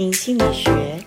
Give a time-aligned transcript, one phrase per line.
[0.00, 0.98] 庭心理学，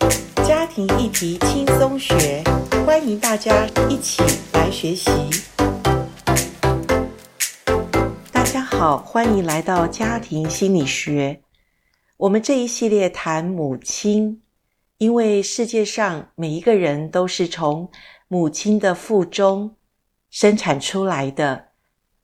[0.45, 2.43] 家庭议题轻松学，
[2.85, 4.21] 欢迎大家一起
[4.53, 5.09] 来学习。
[8.31, 11.41] 大家好，欢迎来到家庭心理学。
[12.17, 14.43] 我们这一系列谈母亲，
[14.99, 17.89] 因为世界上每一个人都是从
[18.27, 19.75] 母亲的腹中
[20.29, 21.69] 生产出来的，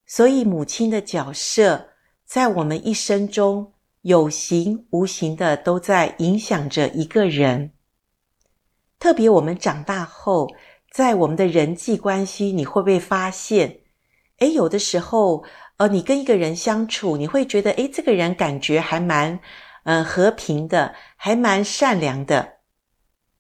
[0.06, 1.90] 所以母亲的角色
[2.28, 3.74] 在我们一生中。
[4.02, 7.74] 有形无形的都在影响着一个人。
[8.98, 10.48] 特别我们长大后，
[10.92, 13.80] 在我们的人际关系，你会不会发现，
[14.40, 15.44] 诶，有的时候，
[15.78, 19.40] 呃，你跟一个人相处，你会觉得，诶，这个人感觉还蛮，
[19.84, 22.60] 呃，和平的，还蛮善良的。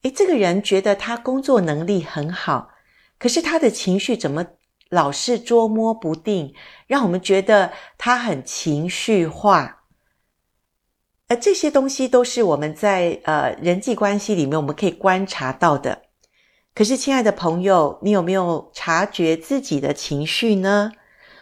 [0.03, 2.69] 诶，这个人觉得他工作能力很好，
[3.17, 4.45] 可是他的情绪怎么
[4.89, 6.53] 老是捉摸不定，
[6.87, 9.78] 让我们觉得他很情绪化。
[11.29, 16.01] 而这些东西都是我们在呃人际关系里面我们可以观察到的。
[16.73, 20.91] 可是，亲爱的朋友，你有没有察觉自己的情绪呢？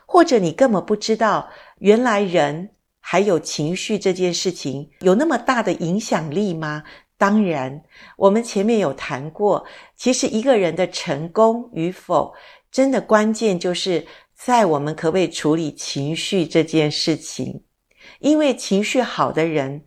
[0.06, 1.48] 或者你根本不知道，
[1.80, 6.84] 原来人还有情绪这件事情有那么大的影响力吗？
[7.18, 7.82] 当然，
[8.18, 9.66] 我们前面有谈过，
[9.96, 12.34] 其实一个人的成功与否，
[12.72, 17.64] 真的关键就是在我们可不可以处理情绪这件事情。
[18.20, 19.84] 因为情绪好的人，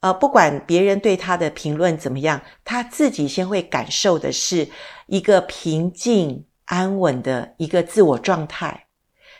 [0.00, 4.68] 呃，不管别人对他的评论怎么样，他自己先会感受的是
[5.06, 8.86] 一个平静安稳的一个自我状态。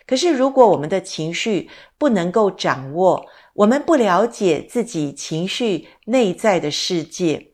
[0.07, 7.53] 可是，如果我们的情绪不能够掌握，我们不了解自己情绪内在的世界，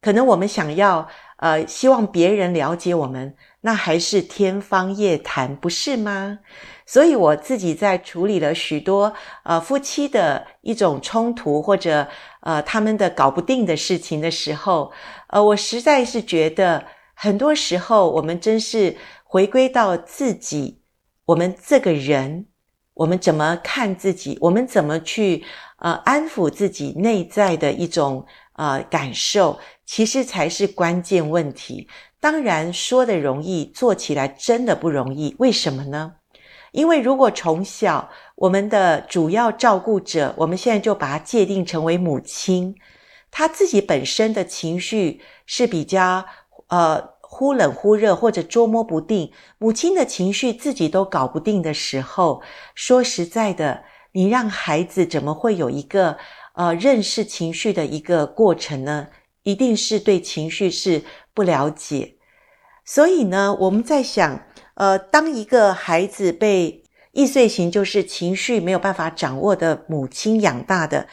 [0.00, 3.36] 可能我们想要，呃，希望别人了解我们，
[3.66, 6.38] 那还是天方夜谭，不是吗？
[6.86, 12.06] 所以我自己在处理了许多呃夫妻的一种冲突或者
[12.42, 14.92] 呃他们的搞不定的事情的时候，
[15.30, 20.82] 呃，我实在是觉得很多时候我们真是回归到自己，
[21.24, 22.46] 我们这个人，
[22.94, 25.44] 我们怎么看自己，我们怎么去
[25.78, 31.88] 呃安抚自己内在的一种呃感受，其实才是关键问题。
[32.20, 36.14] 当然说的容易，做起来真的不容易，为什么呢？
[36.72, 42.74] 因为如果从小我们的主要照顾者，我们现在就把它界定成为母亲，
[43.30, 46.26] 她自己本身的情绪是比较
[46.66, 52.42] 呃忽冷忽热或者捉摸不定，母亲的情绪自己都搞不定的时候，
[52.74, 56.18] 说实在的，你让孩子怎么会有一个
[56.54, 59.08] 呃认识情绪的一个过程呢？
[59.44, 61.02] 一定是对情绪是
[61.36, 62.16] 不了解，
[62.84, 64.42] 所以呢，我们在想。
[64.76, 71.06] 呃，当一个孩子被易碎型，就是情绪没有办法掌握的母亲养大的，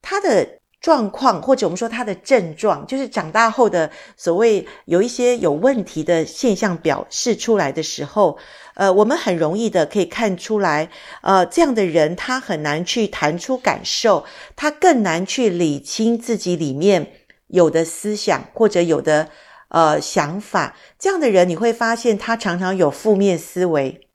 [0.00, 8.38] 他的状况或者我们说他的症状，就是长大后的所谓有一些有问题的现象表示出来的时候，
[8.76, 10.88] 呃，我们很容易的可以看出来，
[11.22, 14.24] 呃，这样的人他很难去谈出感受，
[14.54, 17.04] 他更难去理清自己里面
[17.48, 19.28] 有的思想或者有的。
[19.68, 24.08] 呃，想法，这样的人你会发现他常常有负面思维，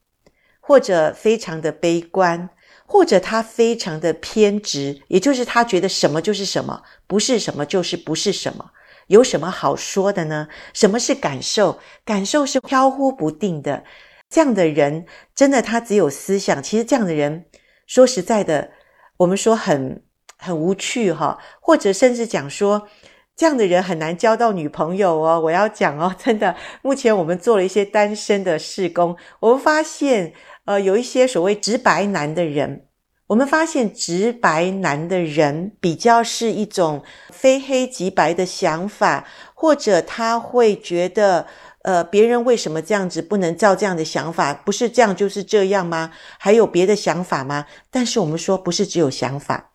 [0.59, 2.50] 或者非常的悲观，
[2.88, 8.72] 或者他非常的偏执，也就是他觉得什么就是什么，不是什么就是不是什么，
[9.06, 10.47] 有什么好说的呢？
[10.74, 11.80] 什么是感受？
[12.03, 13.84] 感受是飘忽不定的。
[14.31, 17.46] 这样的人真的他只有思想，其实这样的人
[17.85, 18.72] 说实在的，
[19.18, 20.03] 我们说很
[20.35, 22.88] 很无趣哈，或者甚至讲说。
[23.36, 26.56] 这样的人很难交到女朋友哦，我要讲哦， 真的。
[26.84, 30.34] 目前我们做了一些单身的事工，我们发现，
[30.66, 32.86] 呃，有一些所谓直白男的人，
[33.28, 41.48] 我们发现直白男的人比较是一种非黑即白的想法，或者他会觉得，
[41.82, 44.54] 呃，别人为什么这样子不能照这样的想法？
[44.54, 46.12] 不是这样就是这样吗？
[46.38, 47.66] 还有别的想法吗？
[47.90, 49.72] 但是我们说，不是只有想法，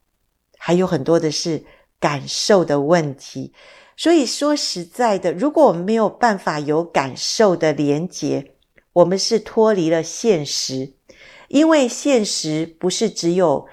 [0.57, 1.65] 还有很多的是。
[2.01, 3.53] 感受的问题，
[3.97, 8.53] 所以说实在的，如果我们没有办法有感受的连结，
[8.93, 10.95] 我们是脱离了现实，
[11.49, 13.67] 因为现实不是只有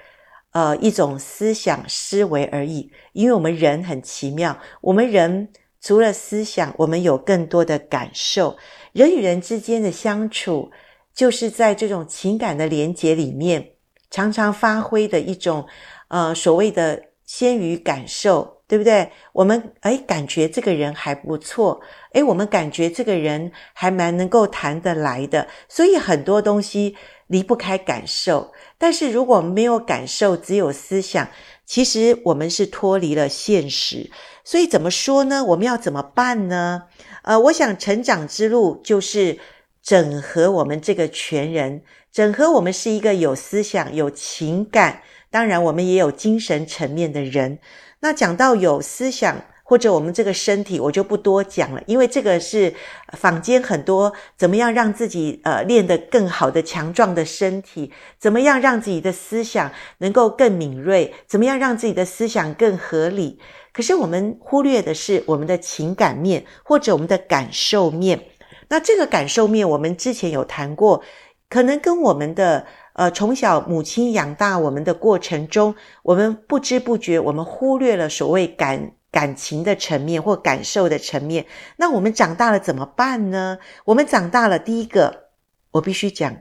[0.50, 5.48] 呃一种思想思维而已，因为我们人很奇妙，我们人
[5.80, 8.56] 除了思想，我们有更多的感受，
[8.92, 10.70] 人与人之间的相处，
[11.14, 13.70] 就是在这种情感的连结里面，
[14.10, 15.64] 常常发挥的一种
[16.08, 17.00] 呃所谓的。
[17.26, 19.10] 先于感受，对不对？
[19.32, 21.80] 我们诶感觉这个人还不错，
[22.12, 26.96] 诶我们感觉这个人还蛮能够谈得来的，所以很多东西
[27.26, 28.52] 离不开感受。
[28.78, 31.28] 但是如果没有感受，只有思想，
[31.64, 34.10] 其实我们是脱离了现实。
[34.44, 35.44] 所以怎么说呢？
[35.44, 36.84] 我们要怎么办呢？
[37.22, 39.38] 呃，我想成长之路就是
[39.82, 41.82] 整合我们这个全人，
[42.12, 45.02] 整合我们是一个有思想、有情感，
[45.36, 47.58] 当然我们也有精神层面的人。
[48.00, 52.72] 那讲到有思想，或者我们这个身体，我就不多讲了，因为这个是
[53.18, 63.38] 坊间很多怎么样让自己呃练得更好的强壮的身体，怎么样让自己的思想能够更敏锐，怎么样让自己的思想更合理。
[63.74, 68.22] 可是我们忽略的是我们的情感面或者我们的感受面。
[68.70, 71.02] 那这个感受面，我们之前有谈过，
[71.50, 81.46] 可能跟我们的呃从小母亲养大我们的过程中，我们不知不觉我们忽略了所谓感感情的层面或感受的层面。
[81.76, 83.58] 那我们长大了怎么办呢？
[83.84, 85.28] 我们长大了，第一个
[85.72, 86.38] 我必须讲，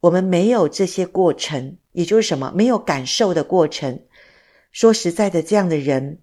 [0.00, 2.52] 我们没有这些过程，也就是什么？
[2.54, 4.00] 没有感受的过程。
[4.72, 6.18] 说实在的，这样的人。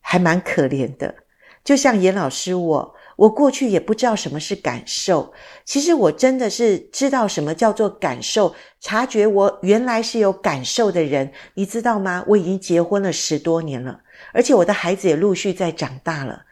[0.00, 1.16] 还蛮可怜的，
[1.62, 5.32] 就像严老师我，我过去也不知道什么是感受。
[5.64, 12.24] 其实我真的是知道什么叫做感受，察觉我原来是有感受的人，你知道吗？
[12.28, 14.00] 我已经结婚了十多年了，
[14.32, 16.44] 而且我的孩子也陆续在长大了。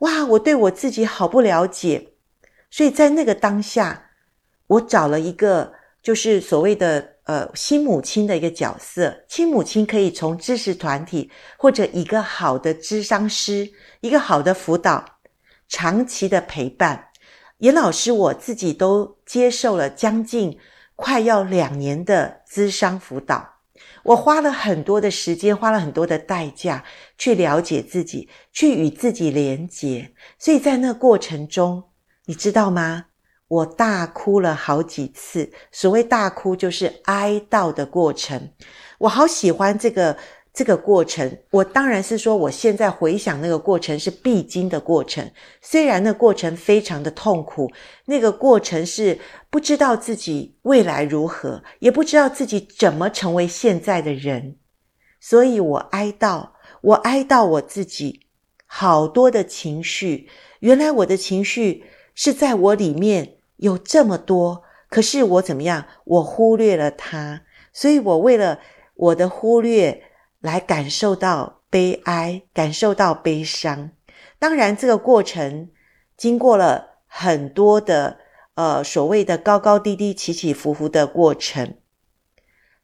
[0.00, 2.08] 哇，我对我自己好不了解，
[2.70, 4.10] 所以在那个当下，
[4.66, 5.72] 我找了一个
[6.02, 7.10] 就是所谓的。
[7.24, 13.70] 呃，新母亲的一个角色，亲母亲可以从知识团体或者一个好的咨商师，
[14.00, 15.04] 一个好的辅导，
[15.72, 17.08] 长期的陪伴。
[17.58, 20.58] 严老师我自己都接受了将近
[20.94, 23.54] 快要两年的咨商辅导，
[24.02, 26.84] 我花了很多的时间，花了很多的代价
[27.16, 30.12] 去了解自己，去与自己连结。
[30.38, 31.84] 所以在那过程中，
[32.26, 33.06] 你知道吗？
[33.48, 38.52] 我大哭了好几次，所谓大哭就是哀悼的过程。
[38.98, 40.16] 我好喜欢这个
[40.52, 41.38] 这个过程。
[41.50, 47.70] 我当然是说，我现在回想那个过程是必经的过程，虽然那过程非常的痛苦，
[48.06, 49.18] 那个过程是
[49.50, 54.56] 不知道自己未来如何，也不知道自己怎么成为现在的人。
[55.20, 56.50] 所以我哀悼，
[56.80, 58.26] 我哀悼我自己，
[58.66, 60.28] 好多的情绪。
[60.60, 61.84] 原来我的情绪
[62.14, 63.36] 是在我里面。
[63.58, 65.86] 有这么多，可是我怎么样？
[66.04, 68.58] 我忽略了它，所以我为了
[68.96, 70.02] 我的忽略
[70.42, 73.92] 来感受到悲哀，感受到悲伤。
[74.38, 75.70] 当然，这个过程
[76.16, 78.18] 经过了很多的
[78.56, 81.76] 呃所谓的高高低低、起起伏伏的过程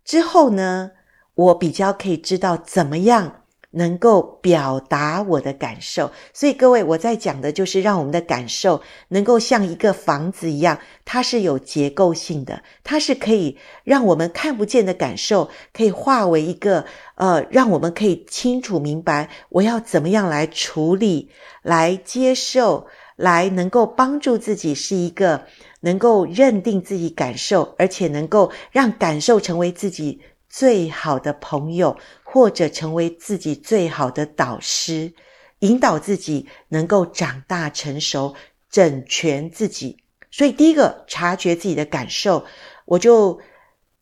[0.04, 0.92] 之后呢，
[1.34, 3.42] 我比较可以知道怎么样。
[3.70, 16.86] 能够表达我的感受，所以各位，我在讲的就是让我们的感受能够像一个房子一样，它是有结构性的，它是可以让我们看不见的感受，可以化为一个
[17.16, 21.30] 呃，让我们可以清楚明白我要怎么样来处理、
[21.62, 22.86] 来接受、
[23.16, 25.44] 来能够帮助自己，是一个
[25.80, 35.12] 能够认定自己感受，而且能够让感受成为自己最好的朋友，或者成为自己最好的导师，
[35.60, 38.34] 引导自己能够长大成熟，
[38.70, 39.98] 整全自己。
[40.30, 42.44] 所以，第一个察觉自己的感受，
[42.84, 43.40] 我就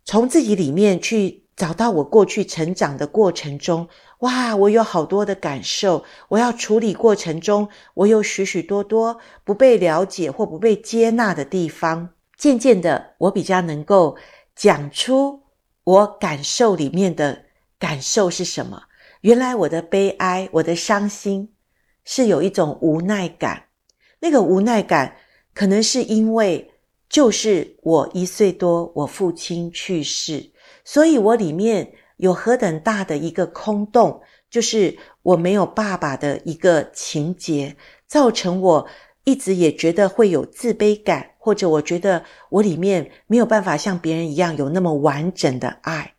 [0.05, 3.89] 从自己里面去找到我过去成长的过程中，
[4.21, 12.11] 哇，我有好多的感受，我要处理过程中，我有许许多多不被了解或不被接纳的地方。
[12.37, 14.17] 渐渐的，我比较能够
[14.55, 15.46] 讲出。
[15.87, 17.45] 我感受里面的
[17.79, 18.83] 感受是什么？
[19.21, 21.53] 原来我的悲哀，我的伤心，
[22.05, 23.67] 是有一种无奈感。
[24.19, 25.17] 那个无奈感，
[25.55, 26.73] 可能是因为
[27.09, 30.51] 就是我一岁多，我父亲去世，
[30.85, 37.77] 所以我里面有何等大的一个空洞，就是我没有爸爸的一个情节，
[38.09, 38.89] 造成我
[39.23, 41.36] 一直也觉得会有自卑感。
[41.47, 46.15] 或者我觉得我里面没有办法像别人一样有那么完整的爱，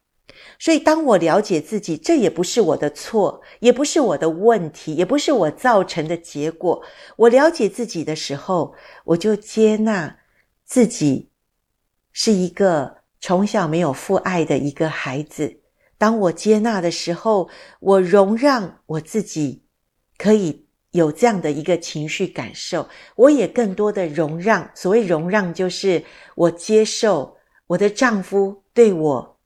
[0.57, 6.81] 所以当我了解自己，这也不是我的错，也不是我的问题，也不是我造成的结果。
[7.17, 10.15] 我了解自己的时候，我就接纳
[10.63, 11.29] 自己
[12.13, 15.60] 是一个从小没有父爱的一个孩子。
[15.98, 17.50] 当我接纳的时候，
[17.81, 19.65] 我容让我自己
[20.17, 20.66] 可以。
[20.91, 24.70] 有这样的一个情绪感受，我也更多的容让。
[24.74, 26.03] 所谓容让，就是
[26.36, 29.38] 我接受我的丈夫对我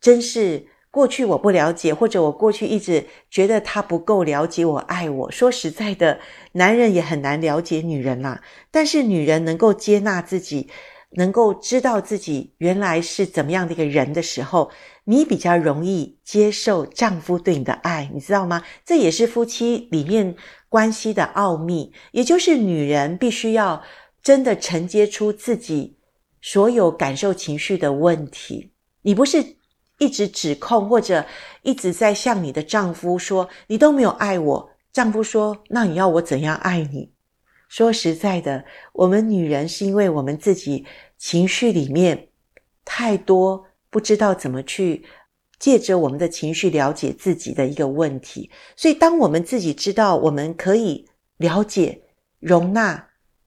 [0.00, 5.30] 真是过去我不了解，或者我过去一直觉得他不够了解我、爱我。
[5.30, 6.20] 说实在的，
[6.52, 8.42] 男人也很难了解女人啦。
[8.70, 10.68] 但是女人能够接纳自己，
[11.10, 14.70] 能够知道自己原来是怎么样的一个人的时候，
[15.04, 18.62] 你比较容易接受丈夫对你的爱，你知道吗？
[18.84, 20.34] 这也是夫妻里面
[20.70, 23.82] 关系的奥秘，也就是女人必须要
[24.22, 25.98] 真的承接出自己
[26.40, 28.72] 所有感受情绪的问题。
[29.02, 29.56] 你不是
[29.98, 31.26] 一直指控或者
[31.62, 37.12] 一直在向你的丈夫说你都没有爱我，丈夫说那你要我怎样爱你？
[37.68, 40.86] 说实在的，我们女人是因为我们自己
[41.18, 42.28] 情绪里面
[42.84, 45.04] 太多，不知道怎么去
[45.60, 48.50] 借着我们的情绪了解自己的一个问题。
[48.74, 52.02] 所以，当我们自己知道我们可以了解、
[52.40, 53.06] 容纳、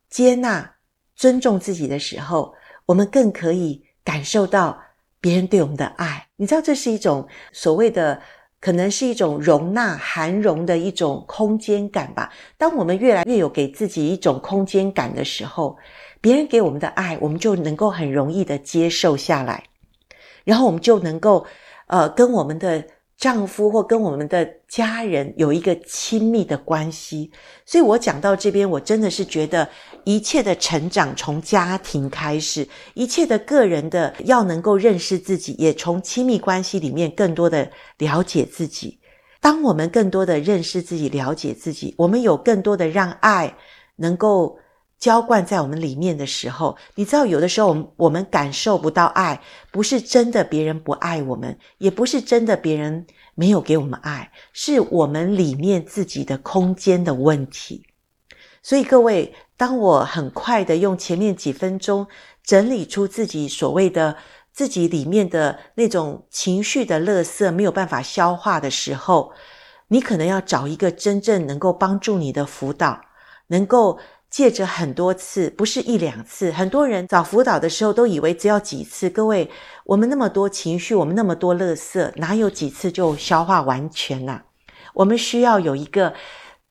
[0.10, 0.76] 接纳、
[1.18, 2.54] 尊重自己的时候，
[2.86, 4.82] 我们更可以感受到
[5.20, 6.26] 别人对我们的爱。
[6.38, 8.22] 你知道，这是一种所谓的。
[8.64, 12.32] 可能是一种容纳、涵容的一种空间感吧。
[12.58, 15.76] 当我们越来越有给自己一种空间感的时候，
[16.22, 19.66] 别人给我们的爱，我们就能够很容易的接受下来，
[20.46, 21.46] 然后我们就能够，
[21.94, 22.84] 呃，跟我们的。
[23.16, 27.32] 丈夫或跟我们的家人有一个亲密的关系，
[27.64, 29.70] 所以我讲到这边，我真的是觉得
[30.04, 37.70] 一切的成长从家庭开始，一切的个人的要能够认识自己，也从亲密关系里面更多的
[38.00, 39.00] 了解自己。
[39.40, 43.56] 当我们更多的认识自己、了解自己，我们有更多的让爱
[43.98, 44.58] 能够。
[45.04, 53.06] 浇灌在我们里面的时候，你知道，有的时候我们我们感受不到爱，不是真的别人不爱我们，也不是真的别人
[53.36, 57.86] 没有给我们爱，是我们里面自己的空间的问题。
[58.62, 62.08] 所以各位，当我很快的用前面几分钟
[62.42, 64.16] 整理出自己所谓的
[64.54, 69.34] 自己里面的那种情绪的垃圾没有办法消化的时候，
[69.90, 73.02] 你可能要找一个真正能够帮助你的辅导，
[73.48, 74.00] 能够。
[74.34, 76.52] 借着很多次，不是一两次。
[76.52, 79.08] 很多人找辅导的时候都以为只要几次。
[79.08, 79.48] 各位，
[79.86, 84.46] 我们那么多情绪，我们那么多垃圾，哪有几次就消化完全啊？
[84.96, 86.16] 我们需要有一个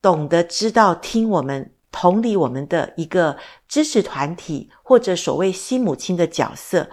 [0.00, 3.36] 懂得知道听我们、同理我们的一个
[3.68, 6.88] 支持团体，或者所谓新母亲的角色。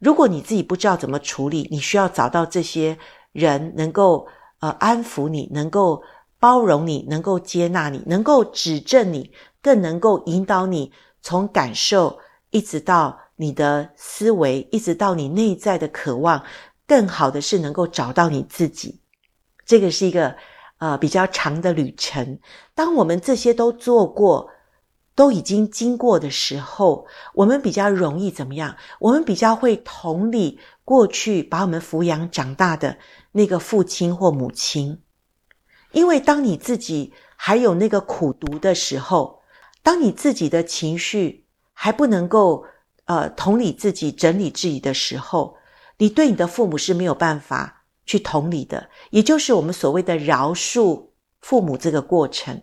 [0.00, 2.98] 如果你自己不知道怎么处理，你需要找到这些
[3.32, 6.02] 人能够呃安抚你，能够
[6.38, 9.32] 包容你，能够接纳你，能够指正你。
[9.62, 12.18] 更能够引导你从感受
[12.50, 16.44] 一直到你的思维，一直到你内在的渴望。
[16.86, 19.00] 更好的是能够找到你自己，
[19.64, 20.34] 这个是一个
[20.78, 22.40] 呃比较长的旅程。
[22.74, 24.50] 当我们这些都做过，
[25.14, 28.76] 都已经经过的时候，我们比较容易怎么样？
[28.98, 32.98] 我们比较会同理过去把我们抚养长大的
[33.30, 35.00] 那个父亲或母亲，
[35.92, 39.39] 因为当你自己还有那个苦读的时候。
[39.82, 42.66] 当你自己的情绪还不能够
[43.06, 45.56] 呃同理自己、整理自己的时候，
[45.96, 48.90] 你对你的父母是没有办法去同理的。
[49.08, 51.08] 也就是我们所谓的饶恕
[51.40, 52.62] 父母这个过程。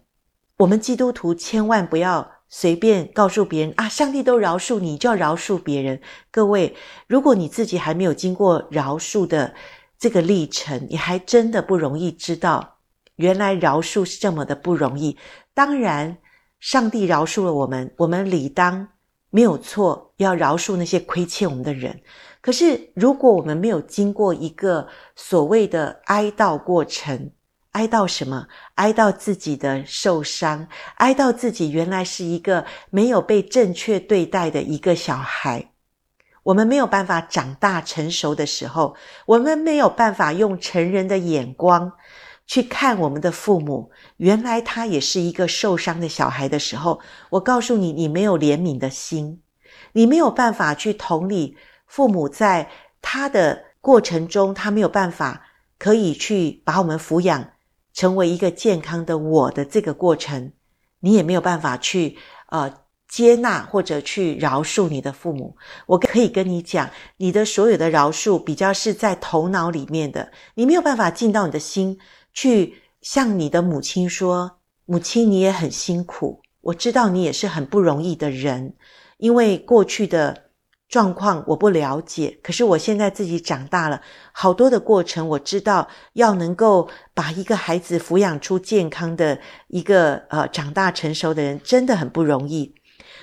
[0.57, 5.99] 我们基督徒千万不要随便告诉别人啊，上帝都饶恕你，就要饶恕别人。
[6.31, 6.75] 各位，
[7.07, 9.55] 如果你自己还没有经过饶恕的
[9.97, 12.77] 这个历程，你还真的不容易知道，
[13.15, 15.17] 原来饶恕是这么的不容易。
[15.55, 16.19] 当然。
[16.59, 18.87] 上帝饶恕了我们，我们理当
[19.29, 22.01] 没有错，要饶恕那些亏欠我们的人。
[22.41, 27.31] 可是，如果我们没有经过一个所谓的哀悼过程，
[27.71, 28.47] 哀悼什么？
[28.75, 35.71] 哀悼自己的受伤，哀悼自己原来是一个没有被正确对待的一个小孩。
[36.43, 38.95] 我们没有办法长大成熟的时候，
[39.25, 41.91] 我们没有办法用成人的眼光。
[42.47, 46.99] 去看我们的父母，原来他也是一个受伤的小孩的时候，
[47.29, 49.41] 我告诉你，你没有怜悯的心，
[49.91, 52.69] 你没有办法去同理父母在
[53.01, 55.45] 他的过程中，他没有办法
[55.77, 57.49] 可以去把我们抚养
[57.93, 60.53] 成为一个健康的我的这个过程，
[61.01, 62.17] 你也没有办法去
[62.49, 62.73] 呃
[63.09, 65.57] 接纳或者去饶恕你的父母。
[65.85, 71.99] 我可以跟你讲，你的所有的饶恕比较是在头脑里面的，你没有办法进到你的心。
[72.37, 78.75] 去向你的母亲说：“母亲，你也很辛苦，我知道你也是很不容易的人。
[79.17, 80.43] 因为过去的
[80.87, 89.39] 状况我不了解，可是我现在自己长大了，好多的过程我知道，要能够把一个孩子抚养出健康的
[89.69, 92.75] 一个呃长大成熟的人，真的很不容易。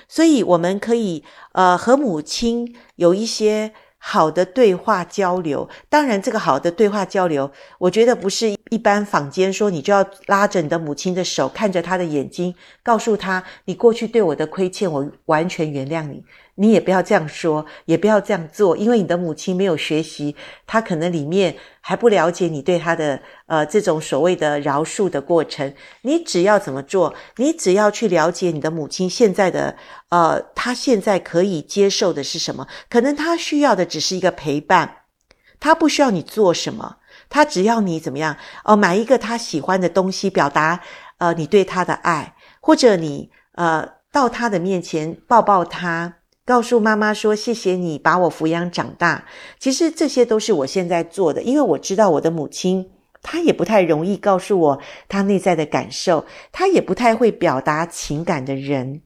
[0.09, 3.71] 所以我们可以呃和母亲有一些。”
[4.07, 16.23] 好的对话交流，当然这个好的对话交流，我觉得不是一般坊间说你就要拉着你的母亲的手，看着她的眼睛，告诉她你过去对我的亏欠，我完全原谅你。
[16.57, 20.35] 你也不要这样说，也不要这样做，因为你的母亲没有学习，
[20.65, 25.73] 她可能里面还不了解你对她的呃这种所谓的饶恕的过程。
[26.03, 27.13] 你只要怎么做？
[27.35, 29.75] 你只要去了解你的母亲现在的
[30.09, 32.67] 呃，她现在可以接受的是什么？
[32.89, 34.99] 可能她需要的只是一个陪伴，
[35.59, 36.97] 她不需要你做什么，
[37.29, 38.33] 她只要你怎么样
[38.63, 40.79] 哦、呃，买一个她喜欢的东西，表达
[41.17, 43.95] 呃你对她的爱，或者你呃。
[44.15, 49.25] 到她的面前抱抱她，告诉妈妈说：“谢谢你把我抚养长大。”
[49.59, 52.91] 其实这些都是我现在做的，因为我知道我的母亲，
[53.23, 59.01] 她也不太容易告诉我她内在的感受，她也不太会表达情感的人。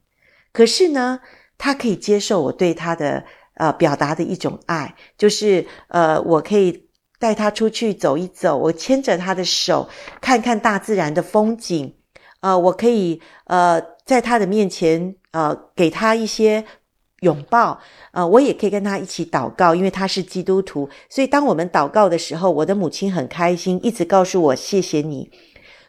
[0.51, 1.21] 可是呢，
[1.57, 9.87] 她可以接受我对她的呃表达的一种爱，就是呃，我可以带她出去走一走，我牵着她的手，
[10.19, 11.95] 看看大自然的风景。
[12.41, 13.81] 呃，我可以呃。
[14.09, 16.65] 在他的面前，呃，给他一些
[17.21, 17.79] 拥抱，
[18.11, 25.29] 呃，我也可以跟他一起祷告，因为他是基督徒，所以当我们祷告的时候，我的母亲很开心，一直告诉我谢谢你，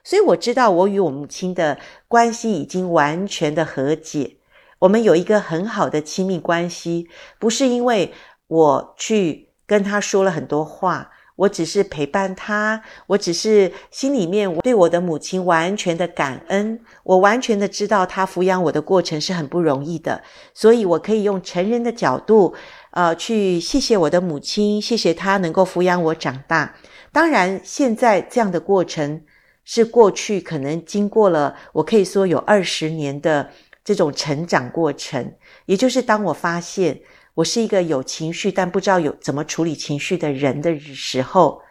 [0.02, 4.36] 所以我知道我与我母亲的关系已经完全的和解，
[4.80, 7.08] 我们有一个很好的亲密关系，
[7.38, 8.12] 不是因为
[8.48, 11.10] 我去跟他说了很多话。
[11.40, 22.54] 我只是陪伴他，我只是心里面我对我的母亲完全的感恩，我完全的知道她抚养我的过程是很不容易的，所以我可以用成人的角度，
[22.90, 26.74] 呃，去谢谢我的母亲，谢谢她能够抚养我长大。
[27.10, 29.22] 当然，现在这样的过程
[29.64, 33.48] 是过去可能经过了，我可以说有二十年的
[33.82, 35.32] 这种成长过程，
[35.64, 37.00] 也就是当我发现。
[37.34, 41.62] 我是一个有情绪但不知道有怎么处理情绪的人的时候，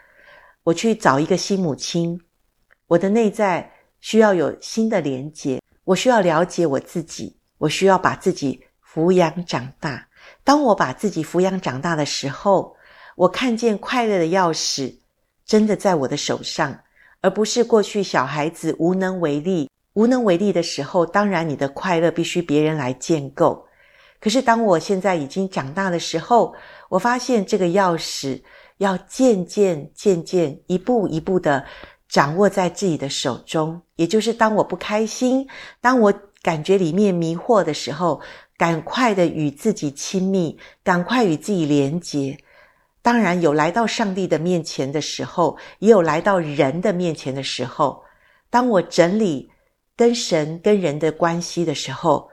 [0.63, 2.20] 我去找一个新母亲。
[2.88, 10.08] 我的内在需要有新的连接，我需要了解我自己，我需要把自己抚养长大。
[10.44, 12.75] 当我把自己抚养长大的时候，
[13.16, 14.96] 我看见快乐的钥匙
[15.46, 16.80] 真的在我的手上，
[17.22, 19.70] 而不是过去小孩子无能为力。
[19.94, 23.66] 无能为力的时候，当然你的快乐必须别人来建构。
[24.19, 26.53] 可是，当我现在已经长大的时候，
[26.89, 28.41] 我发现这个钥匙
[28.77, 31.65] 要渐渐、渐渐、一步一步的
[32.08, 33.82] 掌握在自己的手中。
[33.95, 35.47] 也就是，当我不开心，
[35.79, 38.21] 当我感觉里面迷惑的时候，
[38.58, 42.38] 赶快的与自己亲密，赶快与自己连结。
[43.01, 48.03] 当然，有来到上帝的面前的时候，也有来到人的面前的时候。
[48.49, 49.49] 当我整理
[49.95, 52.29] 跟神、跟人的关系的时候，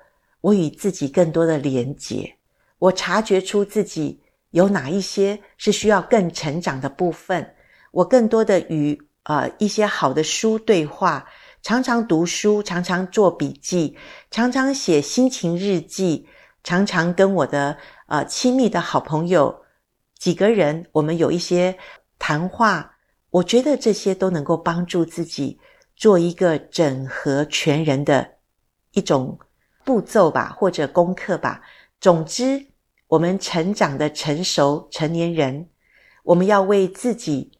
[0.46, 2.36] 我与自己更多的连结，
[2.78, 7.54] 我察觉出自己有哪一些是需要更成长的部分。
[7.90, 11.26] 我更多的与呃一些好的书对话，
[11.62, 13.96] 常常读书，常常做笔记，
[14.30, 16.28] 常常写心情日记，
[16.62, 19.62] 常常跟我的呃亲密的好朋友
[20.16, 21.76] 几个人，我们有一些
[22.20, 22.92] 谈话。
[23.30, 25.58] 我觉得这些都能够帮助自己
[25.96, 28.34] 做一个整合全人的
[28.92, 29.36] 一种。
[29.86, 31.62] 步骤吧，或者功课吧。
[32.00, 32.66] 总之，
[33.06, 35.68] 我们成长的成熟成年人，
[36.24, 37.52] 我们要为自己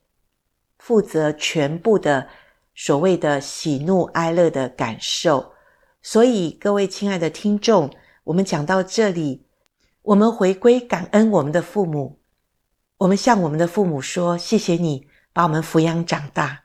[0.77, 2.29] 负责全部的
[2.75, 5.53] 所谓的喜怒哀乐的感受。
[6.03, 7.89] 所以，各位亲爱的听众，
[8.25, 9.47] 我们讲到这里，
[10.03, 12.19] 我们回归感恩我们的父母，
[12.99, 16.65] 我们向我们的父母说：“谢谢你把我们抚养长大，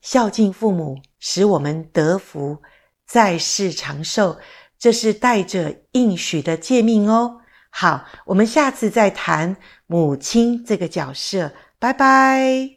[0.00, 2.60] 孝敬父母，使我们得福，
[3.06, 4.36] 在世长寿。”
[4.78, 7.40] 这是带着应许的诫命哦。
[7.70, 11.52] 好，我们下次再谈母亲这个角色。
[11.78, 12.70] 拜拜。